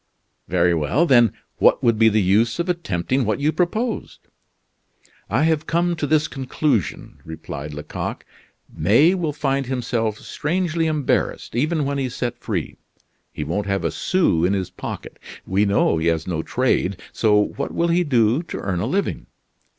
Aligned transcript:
"Very 0.47 0.73
well. 0.73 1.05
Then, 1.05 1.31
what 1.59 1.83
would 1.83 1.99
be 1.99 2.09
the 2.09 2.23
use 2.23 2.57
of 2.57 2.67
attempting 2.67 3.23
what 3.23 3.39
you 3.39 3.51
propose?" 3.51 4.17
"I 5.29 5.43
have 5.43 5.67
come 5.67 5.95
to 5.97 6.07
this 6.07 6.27
conclusion," 6.27 7.19
replied 7.23 7.75
Lecoq, 7.75 8.25
"May 8.75 9.13
will 9.13 9.31
find 9.31 9.67
himself 9.67 10.17
strangely 10.17 10.87
embarrassed, 10.87 11.55
even 11.55 11.85
when 11.85 11.99
he's 11.99 12.15
set 12.15 12.39
free. 12.39 12.77
He 13.31 13.43
won't 13.43 13.67
have 13.67 13.85
a 13.85 13.91
sou 13.91 14.43
in 14.43 14.53
his 14.53 14.71
pocket; 14.71 15.19
we 15.45 15.65
know 15.65 15.97
he 15.99 16.07
has 16.07 16.25
no 16.25 16.41
trade, 16.41 16.99
so 17.13 17.37
what 17.39 17.71
will 17.71 17.89
he 17.89 18.03
do 18.03 18.41
to 18.41 18.57
earn 18.57 18.79
a 18.79 18.87
living? 18.87 19.27